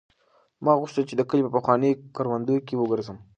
ما 0.63 0.73
غوښتل 0.81 1.03
چې 1.09 1.15
د 1.17 1.21
کلي 1.29 1.41
په 1.45 1.51
پخوانیو 1.55 2.01
کروندو 2.15 2.55
کې 2.67 2.75
وګرځم. 2.77 3.17